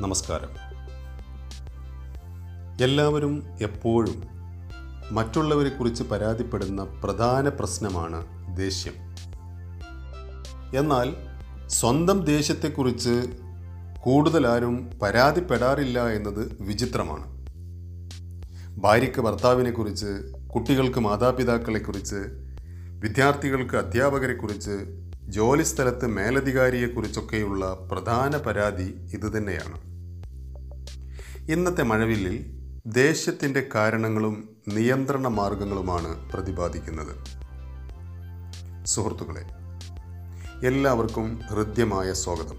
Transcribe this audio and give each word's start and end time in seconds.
നമസ്കാരം. 0.00 0.48
എല്ലാവരും 2.82 3.42
എപ്പോഴും 3.62 4.22
മറ്റുള്ളവരെ 5.10 5.68
കുറിച്ച് 5.68 6.02
പരാതിപ്പെടുന്ന 6.02 6.84
പ്രധാന 6.84 7.48
പ്രശ്നമാണ് 7.48 8.26
ദേഷ്യം. 8.56 8.92
എന്നാൽ 10.76 11.14
സ്വന്തം 11.66 12.24
ദേഷ്യത്തെക്കുറിച്ച് 12.24 13.22
കൂടുതലാരും 14.00 14.90
പരാതിപ്പെടാറില്ല 15.02 16.08
എന്നത് 16.08 16.56
വിചിത്രമാണ്. 16.60 17.46
ഭാര്യയ്ക്ക് 18.78 19.20
ഭർത്താവിനെക്കുറിച്ച് 19.20 20.32
കുട്ടികൾക്ക് 20.54 20.98
മാതാപിതാക്കളെക്കുറിച്ച് 20.98 22.16
വിദ്യാർത്ഥികൾക്ക് 23.00 23.76
അധ്യാപകരെക്കുറിച്ച് 23.76 25.00
ജോലിസ്ഥലത്ത് 25.30 26.06
മേലധികാരിയെക്കുറിച്ചൊക്കെയുള്ള 26.06 27.88
പ്രധാന 27.92 28.36
പരാതി 28.36 28.86
ഇതുതന്നെയാണ് 29.14 29.76
ഇന്നത്തെ 31.52 31.82
മഴവില്ലിൽ 31.82 32.36
ദേഷ്യത്തിന്റെ 32.86 33.68
കാരണങ്ങളും 33.74 34.48
നിയന്ത്രണ 34.68 35.28
മാർഗങ്ങളുമാണ് 35.28 36.30
പ്രതിപാദിക്കുന്നത്. 36.30 37.14
സുഹൃത്തുക്കളെ 38.84 39.44
എല്ലാവർക്കും 40.66 41.40
ഹൃദ്യമായ 41.50 42.12
സ്വാഗതം. 42.12 42.58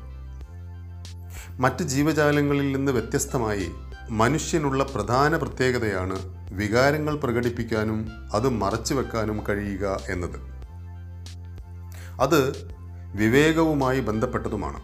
മറ്റ് 1.60 1.84
ജീവജാലങ്ങളിൽ 1.84 2.72
നിന്ന് 2.76 2.92
വ്യത്യസ്തമായി 2.92 3.72
മനുഷ്യനുള്ള 4.10 4.84
പ്രധാന 4.84 5.36
പ്രത്യേകതയാണ് 5.38 6.18
വികാരങ്ങൾ 6.52 7.16
പ്രകടിപ്പിക്കാനും 7.16 8.10
അത് 8.34 8.50
മറച്ചു 8.50 8.94
വെക്കാനും 8.94 9.44
കഴിയുക 9.50 10.00
എന്നത്. 10.10 10.61
അത് 12.22 12.42
വിവേകവുമായി 13.16 14.00
ബന്ധപ്പെട്ടതുമാണ്. 14.00 14.80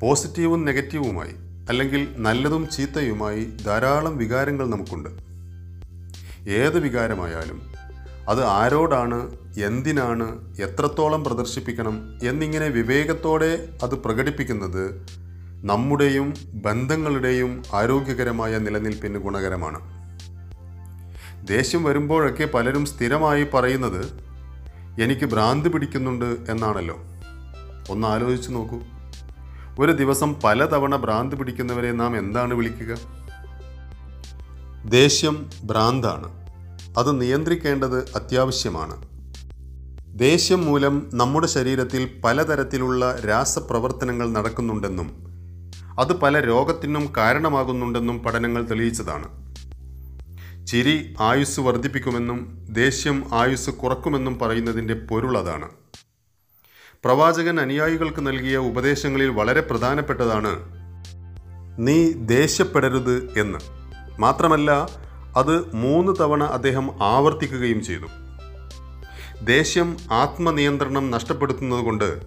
പോസിറ്റീവും 0.00 0.64
നെഗറ്റീവുമായി 0.64 1.34
അല്ലെങ്കിൽ 1.68 2.14
നല്ലതും 2.18 2.68
ചീത്തയുമായി 2.68 3.44
ധാരാളം 3.66 4.16
വികാരങ്ങൾ 4.16 4.66
നമുക്കുണ്ട്. 4.70 5.08
ഏത് 6.50 6.78
വികാരമായാലും 6.78 7.58
അത് 8.28 8.44
ആരോടാണ് 8.44 9.18
എന്തിനാണ് 9.60 10.26
എത്രത്തോളം 10.62 11.24
പ്രദർശിപ്പിക്കണം 11.24 11.96
എന്നിങ്ങനെ 12.22 12.68
വിവേകത്തോടെ 12.68 13.68
അത് 13.82 13.94
പ്രകടിപ്പിക്കുന്നത് 13.94 14.84
നമ്മുടെയും 15.64 16.34
ബന്ധങ്ങളുടെയും 16.52 17.62
ആരോഗ്യകരമായ 17.74 18.58
നിലനിൽപ്പിന് 18.58 19.18
ഗുണകരമാണ്. 19.18 19.80
ദേഷ്യം 21.46 21.84
വരുമ്പോഴൊക്കെ 21.84 22.44
പലരും 22.44 22.86
സ്ഥിരമായി 22.86 23.46
പറയുന്നത് 23.54 24.29
എനിക്ക് 24.98 25.26
ഭ്രാന്ത് 25.26 25.68
പിടിക്കുന്നുണ്ട് 25.68 26.24
എന്നാണല്ലോ. 26.24 26.98
ഒന്ന് 27.90 28.08
ആലോചിച്ച് 28.08 28.52
നോക്കൂ. 28.52 28.80
ഒരു 29.78 29.92
ദിവസം 29.92 30.36
പലതവണ 30.44 30.96
ഭ്രാന്ത് 30.96 31.36
പിടിക്കുന്നവരെ 31.36 31.92
നാം 31.92 32.16
എന്താണ് 32.16 32.54
വിളിക്കുക? 32.54 32.96
ദേഷ്യം 34.88 35.50
ഭ്രാന്താണ്. 35.64 36.40
അത് 36.98 37.20
നിയന്ത്രിക്കേണ്ടത് 37.20 37.98
അത്യാവശ്യമാണ്. 37.98 39.10
ദേഷ്യം 40.18 40.64
മൂലം 40.64 41.10
നമ്മുടെ 41.14 41.46
ശരീരത്തിൽ 41.46 42.20
പലതരത്തിലുള്ള 42.24 43.18
രാസപ്രവർത്തനങ്ങൾ 43.28 44.32
നടക്കുന്നുണ്ടെന്നും 44.32 45.30
അത് 46.00 46.20
പല 46.20 46.40
രോഗത്തിനും 46.40 47.12
കാരണമാകുന്നുണ്ടെന്നും 47.16 48.18
പഠനങ്ങൾ 48.18 48.62
തെളിയിച്ചതാണ്. 48.62 49.49
ചിരി 50.70 51.14
ആയുസ് 51.20 51.60
വർദ്ധിപ്പിക്കുമെന്നും 51.60 52.66
ദേഷ്യം 52.70 53.34
ആയുസ് 53.34 53.70
കുറക്കുമെന്നും 53.70 54.38
പറയുന്നതിന്റെ 54.38 54.94
പൊരുളതാണ് 54.94 55.68
പ്രവാചകൻ 57.04 57.60
അനുയായികൾക്ക് 57.60 58.26
നൽകിയ 58.26 58.56
ഉപദേശങ്ങളിൽ 58.56 59.28
വളരെ 59.28 59.60
പ്രധാനപ്പെട്ടതാണ് 59.60 60.52
നീ 61.78 62.12
ദേഷ്യപ്പെടരുത് 62.12 63.38
എന്ന്. 63.38 63.58
മാത്രമല്ല 64.20 64.88
അത് 65.36 65.74
മൂന്ന് 65.74 66.12
തവണ 66.20 66.44
അദ്ദേഹം 66.44 67.02
ആവർത്തിക്കുകയും 67.02 67.84
ചെയ്തു. 67.84 68.06
ദേഷ്യം 69.44 69.96
ആത്മനിയന്ത്രണം 70.10 71.10
നഷ്ടപ്പെടുത്തുന്നതുകൊണ്ട് 71.10 72.20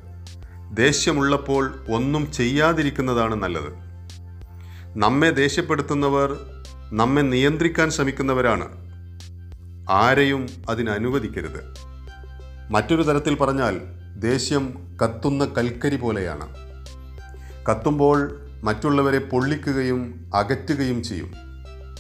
ദേഷ്യമുള്ളപ്പോൾ 0.73 1.75
ഒന്നും 1.89 2.31
ചെയ്യാതിരിക്കുന്നതാണ് 2.31 3.35
നല്ലത്. 3.35 3.71
നമ്മെ 4.99 5.29
ദേഷ്യപ്പെടുത്തുന്നവർ 5.31 6.29
നമ്മെ 6.93 7.21
നിയന്ത്രിക്കാൻ 7.21 7.89
ശ്രമിക്കുന്നവരാണ്. 7.89 8.65
ആരെയും 9.89 10.49
അതിനനുവദിക്കരുത് 10.69 11.73
മറ്റൊരു 12.69 13.03
തരത്തിൽ 13.03 13.35
പറഞ്ഞാൽ 13.35 13.81
ദേഷ്യം 14.17 14.95
കത്തുന്ന 15.03 15.45
കൽക്കരി 15.45 15.95
പോലെയാണ്. 15.95 16.47
കത്തുമ്പോൾ 17.69 18.39
മറ്റുള്ളവരെ 18.63 19.19
പൊള്ളിക്കുകയും 19.19 20.31
അകറ്റുകയും 20.35 21.03
ചെയ്യും. 21.03 21.33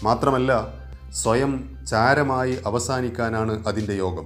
മാത്രമല്ല 0.03 0.67
സ്വയം 1.13 1.77
ചാരമായി 1.87 2.57
അവസാനിക്കാനാണ് 2.65 3.67
അതിന്റെ 3.67 3.93
യോഗം. 3.93 4.25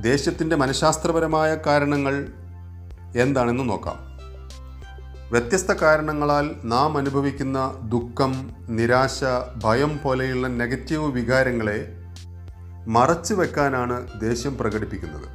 ദേഷ്യത്തിന്റെ 0.00 0.56
മനഃശാസ്ത്രപരമായ 0.56 1.56
കാരണങ്ങൾ 1.66 2.28
എന്താണെന്ന് 3.16 3.68
നോക്കാം. 3.68 4.13
വ്യത്യസ്ത 5.34 5.72
കാരണങ്ങളാൽ 5.72 6.54
നാം 6.64 6.98
അനുഭവിക്കുന്ന 6.98 7.80
ദുഃഖം 7.82 8.32
നിരാശ 8.68 9.24
ഭയം 9.64 10.00
പോലെയുള്ള 10.02 10.48
നെഗറ്റീവ് 10.48 11.12
വികാരങ്ങളെ 11.12 11.78
മറച്ചു 12.88 13.34
വെക്കാനാണ് 13.34 14.20
ദേഷ്യം 14.20 14.58
പ്രകടിപ്പിക്കുന്നത്. 14.58 15.26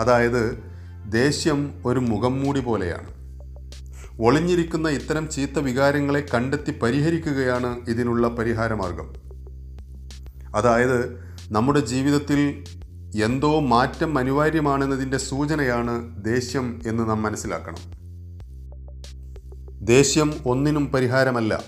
അതായത് 0.00 0.62
ദേഷ്യം 1.08 1.82
ഒരു 1.86 1.98
മുഖം 1.98 2.42
മൂടി 2.42 2.60
പോലെയാണ്. 2.60 3.08
ഒളിഞ്ഞിരിക്കുന്ന 4.22 4.88
ഇത്തരം 4.88 5.30
ചീത്ത 5.30 5.58
വികാരങ്ങളെ 5.58 6.26
കണ്ടെത്തി 6.34 6.78
പരിഹരിക്കുകയാണ് 6.78 7.76
ഇതിനുള്ള 7.88 8.28
പരിഹാരമാർഗം. 8.28 9.10
അതായത് 10.56 11.00
നമ്മുടെ 11.52 11.80
ജീവിതത്തിൽ 11.80 12.64
എന്തോ 13.22 13.60
മാറ്റം 13.60 14.18
അനിവാര്യമാണെന്നതിന്റെ 14.18 15.16
സൂചനയാണ് 15.16 16.24
ദേഷ്യം 16.24 16.80
എന്ന് 16.86 17.08
നാം 17.08 17.22
മനസ്സിലാക്കണം. 17.22 18.03
ദേഷ്യം 19.84 20.34
ഒന്നിനും 20.46 20.92
പരിഹാരമല്ല. 20.92 21.62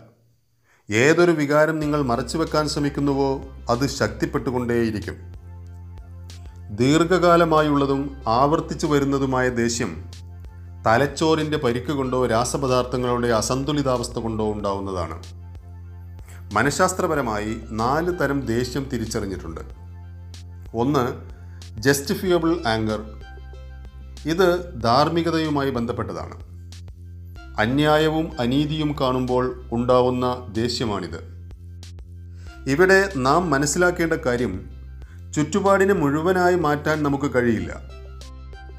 ഏതൊരു 0.90 1.30
വികാരം 1.30 1.80
നിങ്ങൾ 1.80 2.02
മറച്ചുവെക്കാൻ 2.02 2.68
ശ്രമിക്കുന്നുവോ 2.68 3.42
അത് 3.70 3.86
ശക്തിപ്പെട്ടുകൊണ്ടേയിരിക്കും. 3.86 5.16
ദീർഘകാലമായുള്ളതും 6.70 8.16
ആവർത്തിച്ചു 8.26 8.86
വരുന്നതുമായ 8.86 9.48
ദേഷ്യം 9.48 10.04
തലച്ചോറിന്റെ 10.86 11.58
പരിക്ക് 11.58 11.92
കൊണ്ടോ 11.92 12.26
രാസപദാർത്ഥങ്ങളുടെ 12.26 13.28
അസന്തുലിതാവസ്ഥ 13.28 14.18
കൊണ്ടോ 14.18 14.52
ഉണ്ടാവുന്നതാണ്. 14.52 15.22
മനഃശാസ്ത്രപരമായി 16.54 17.60
നാല് 17.70 18.18
തരം 18.18 18.46
ദേഷ്യം 18.46 18.88
തിരിച്ചറിഞ്ഞിട്ടുണ്ട്. 18.92 19.60
ഒന്ന് 20.74 21.12
ജസ്റ്റിഫിയബിൾ 21.80 22.56
ആങ്കർ 22.66 23.02
ഇത് 24.26 24.80
ധാർമ്മികതയുമായി 24.82 25.70
ബന്ധപ്പെട്ടതാണ്. 25.70 26.55
അന്യായവും 27.58 28.40
അനീതിയും 28.40 28.96
കാണുമ്പോൾ 29.00 29.64
ഉണ്ടാവുന്ന 29.72 30.46
ദേഷ്യമാണിത്. 30.52 31.36
ഇവിടെ 32.66 33.12
നാം 33.16 33.50
മനസ്സിലാക്കേണ്ട 33.50 34.12
കാര്യം 34.12 34.70
ചുറ്റുപാടിനെ 35.34 35.94
മുഴുവനായി 35.94 36.54
മാറ്റാൻ 36.54 37.02
നമുക്ക് 37.02 37.34
കഴിയില്ല. 37.34 37.80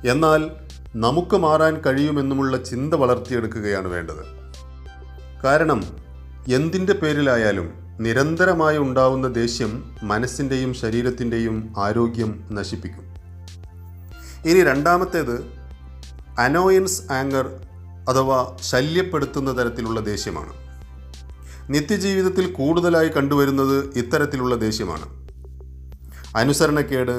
എന്നാൽ 0.06 0.52
നമുക്ക് 0.96 1.36
മാറാൻ 1.36 1.82
കഴിയുമെന്നുമുള്ള 1.82 2.58
ചിന്ത 2.58 2.94
വളർത്തിയെടുക്കുകയാണ് 2.94 3.88
വേണ്ടത്. 3.88 4.54
കാരണം 5.44 5.84
എന്തിന്റെ 6.54 6.94
പേരിലായാലും 6.94 7.74
നിരന്തരമായി 8.00 8.78
ഉണ്ടാവുന്ന 8.78 9.28
ദേഷ്യം 9.28 9.96
മനസ്സിന്റെയും 10.04 10.74
ശരീരത്തിന്റെയും 10.74 11.74
ആരോഗ്യം 11.78 12.48
നശിപ്പിക്കും. 12.52 13.08
ഇനി 14.46 14.64
രണ്ടാമത്തേത് 14.64 15.46
അനോയൻസ് 16.40 17.12
ആങ്കർ 17.12 17.67
അഥവാ 18.08 18.58
ശല്യപ്പെടുത്തുന്ന 18.62 19.60
തരത്തിലുള്ള 19.60 20.00
ദേഷ്യമാണ്. 20.00 20.54
നിത്യജീവിതത്തിൽ 21.70 22.52
കൂടുതലായി 22.52 23.08
കണ്ടുവരുന്നത് 23.08 23.94
ഇത്തരത്തിലുള്ള 23.96 24.56
ദേഷ്യമാണ്. 24.56 25.06
അനുസരണക്കേട് 26.36 27.16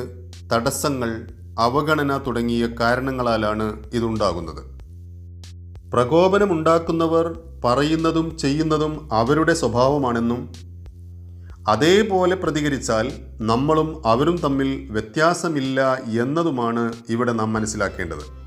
തടസ്സങ്ങൾ 0.52 1.28
അവഗണന 1.58 2.18
തുടങ്ങിയ 2.18 2.66
കാരണങ്ങളാലാണ് 2.80 3.86
ഇതുണ്ടാകുന്നത്. 3.92 4.62
പ്രകോപനമുണ്ടാക്കുന്നവർ 5.92 7.38
പറയുന്നതും 7.64 8.38
ചെയ്യുന്നതും 8.38 9.08
അവരുടെ 9.12 9.54
സ്വഭാവമാണെന്നും 9.54 10.48
അതേപോലെ 11.68 12.34
പ്രതികരിച്ചാൽ 12.34 13.12
നമ്മളും 13.40 14.02
അവരും 14.06 14.36
തമ്മിൽ 14.36 14.88
വ്യത്യാസമില്ല 14.90 15.94
എന്നതുമാണ് 15.94 16.92
ഇവിടെ 17.08 17.32
നാം 17.32 17.52
മനസ്സിലാക്കേണ്ടത്. 17.52 18.37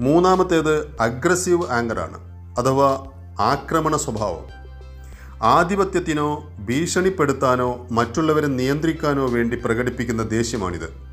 മൂന്നാമത്തേത് 0.00 0.96
അഗ്രസീവ് 1.00 1.70
ആങ്കറാണ് 1.70 2.18
അഥവാ 2.58 3.06
ആക്രമണ 3.40 3.96
സ്വഭാവം. 3.96 4.44
ആധിപത്യത്തിനോ 5.42 6.50
ഭീഷണിപ്പെടുത്താനോ 6.58 7.86
മറ്റുള്ളവരെ 7.90 8.46
നിയന്ത്രിക്കാനോ 8.46 9.28
വേണ്ടി 9.28 9.56
പ്രകടിപ്പിക്കുന്ന 9.56 10.22
ദേഷ്യമാണിത്. 10.22 11.04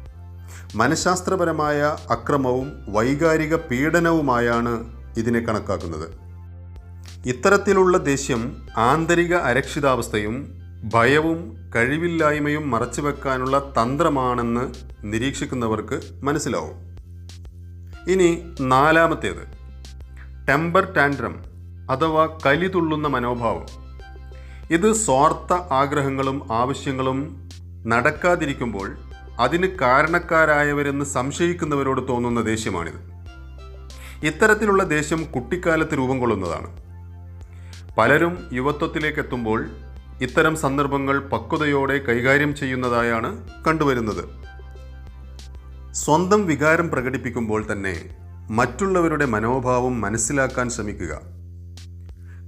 മനഃശാസ്ത്രപരമായ 0.75 1.97
അക്രമവും 2.09 2.85
വൈകാരിക 2.87 3.55
പീഡനവുമായാണ് 3.55 5.01
ഇതിനെ 5.17 5.39
കണക്കാക്കുന്നത്. 5.39 6.09
ഇത്തരത്തിലുള്ള 7.25 7.97
ദേഷ്യം 7.97 8.67
ആന്തരിക 8.77 9.35
അരക്ഷിതാവസ്ഥയും 9.35 10.61
ഭയവും 10.93 11.57
കഴിവില്ലായ്മയും 11.75 12.69
മറച്ചുവെക്കാനുള്ള 12.69 13.73
തന്ത്രമാണെന്ന് 13.81 14.73
നിരീക്ഷിക്കുന്നവർക്ക് 15.03 16.01
മനസ്സിലാവും. 16.23 16.90
ഇനി 18.07 18.55
നാലാമത്തേത്. 18.61 19.43
ടെമ്പർ 20.49 20.93
ടാൻഡ്രം 20.93 21.43
അഥവാ 21.91 22.37
കലി 22.45 22.67
തുള്ളുന്ന 22.67 23.07
മനോഭാവം. 23.07 23.65
ഇത് 24.71 24.93
സ്വാർത്ഥ 24.93 25.53
ആഗ്രഹങ്ങളും 25.53 26.53
ആവശ്യങ്ങളും 26.53 27.49
നടക്കാതിരിക്കുമ്പോൾ 27.85 28.97
അതിന് 29.39 29.67
കാരണക്കാരായവരെന്ന് 29.67 31.05
സംശയിക്കുന്നവരോട് 31.05 32.07
തോന്നുന്ന 32.07 32.41
ദേഷ്യമാണിത്. 32.41 33.11
ഇത്തരത്തിലുള്ള 34.25 34.83
ദേഷ്യം 34.83 35.31
കുട്ടിക്കാലത്ത് 35.31 35.97
രൂപം 35.97 36.19
കൊള്ളുന്നതാണ്. 36.19 36.81
പലരും 37.97 38.49
യുവത്വത്തിലേക്ക് 38.53 39.19
എത്തുമ്പോൾ 39.19 39.69
ഇത്തരം 40.21 40.55
സന്ദർഭങ്ങൾ 40.55 41.19
പക്വതയോടെ 41.19 41.97
കൈകാര്യം 41.97 42.55
ചെയ്യുന്നതായാണ് 42.55 43.47
കണ്ടുവരുന്നത്. 43.67 44.50
സ്വന്തം 45.93 46.45
വികാരം 46.45 46.89
പ്രകടിപ്പിക്കുമ്പോൾ 46.89 47.65
തന്നെ 47.71 48.15
മറ്റുള്ളവരുടെ 48.49 49.25
മനോഭാവം 49.25 50.01
മനസ്സിലാക്കാൻ 50.01 50.69
ശ്രമിക്കുക. 50.69 51.19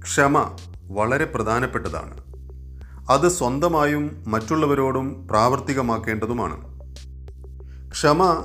ക്ഷമ 0.02 0.56
വളരെ 0.82 1.24
പ്രധാനപ്പെട്ടതാണ്. 1.24 2.24
അത് 3.10 3.28
സ്വന്തമായും 3.28 4.24
മറ്റുള്ളവരോടും 4.26 5.28
പ്രാവർത്തികമാക്കേണ്ടതുമാണ്. 5.28 6.80
ക്ഷമ 7.90 8.44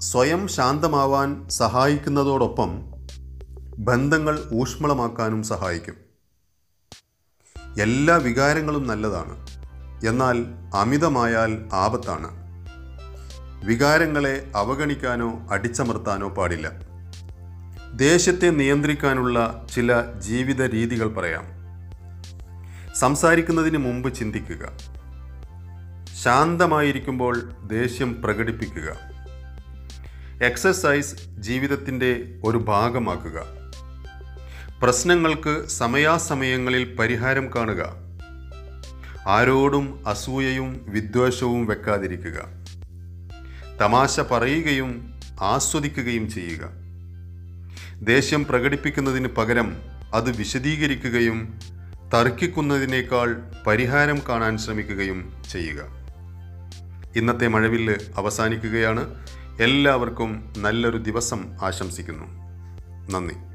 സ്വയം 0.00 0.48
ശാന്തമാവാൻ 0.48 1.48
സഹായിക്കുന്നതോടൊപ്പം 1.48 2.82
ബന്ധങ്ങൾ 3.78 4.42
ഊഷ്മളമാക്കാനും 4.54 5.42
സഹായിക്കും. 5.42 5.94
എല്ലാ 7.80 8.16
വികാരങ്ങളും 8.16 8.86
നല്ലതാണ്. 8.86 9.46
എന്നാൽ 10.06 10.44
അമിതമായാൽ 10.74 11.68
ആപത്താണ്. 11.72 12.45
വികാരങ്ങളെ 13.66 14.50
അവഗണിക്കാനോ 14.56 15.46
അടിച്ചമർത്താനോ 15.50 16.28
പാടില്ല. 16.28 16.72
ദേഷ്യത്തെ 17.94 18.46
നിയന്ത്രിക്കാനുള്ള 18.46 19.66
ചില 19.74 20.12
ജീവിത 20.18 20.62
രീതികൾ 20.62 21.08
പറയാം. 21.08 21.44
സംസാരിക്കുന്നതിന് 22.94 23.78
മുമ്പ് 23.78 24.14
ചിന്തിക്കുക. 24.14 24.72
ശാന്തമായിരിക്കുമ്പോൾ 26.22 27.52
ദേഷ്യം 27.66 28.22
പ്രകടിപ്പിക്കുക. 28.22 28.96
എക്സസൈസ് 30.42 31.14
ജീവിതത്തിന്റെ 31.38 32.40
ഒരു 32.44 32.58
ഭാഗമാക്കുക. 32.58 33.42
പ്രശ്നങ്ങൾക്ക് 34.82 35.68
സമയാസമയങ്ങളിൽ 35.68 36.96
പരിഹാരം 36.96 37.50
കാണുക. 37.56 37.94
ആരോടും 39.26 40.08
അസൂയയും 40.08 40.86
വിദ്വേഷവും 40.88 41.66
വെക്കാതിരിക്കുക. 41.66 42.65
തമാശ 43.80 44.20
പറയുകയും 44.20 45.20
ആസ്വദിക്കുകയും 45.40 46.30
ചെയ്യുക. 46.30 46.70
ദേഷ്യം 48.02 48.44
പ്രകടിപ്പിക്കുന്നതിന് 48.44 49.28
പകരം 49.28 49.76
അത് 50.14 50.36
വിശദീകരിക്കുകയും 50.36 51.58
തർക്കിക്കുന്നതിനേക്കാൾ 52.14 53.42
പരിഹാരം 53.66 54.20
കാണാൻ 54.28 54.58
ശ്രമിക്കുകയും 54.58 55.42
ചെയ്യുക. 55.50 55.82
ഇന്നത്തെ 57.16 57.48
മഴവില്ല് 57.48 57.94
അവസാനിക്കുകയാണ്. 58.16 59.26
എല്ലാവർക്കും 59.60 60.52
നല്ലൊരു 60.58 60.98
ദിവസം 60.98 61.56
ആശംസിക്കുന്നു. 61.62 62.24
നന്ദി. 63.10 63.45